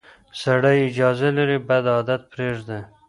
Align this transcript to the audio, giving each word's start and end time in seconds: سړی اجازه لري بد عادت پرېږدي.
سړی 0.41 0.77
اجازه 0.89 1.29
لري 1.37 1.57
بد 1.67 1.85
عادت 1.93 2.21
پرېږدي. 2.31 2.79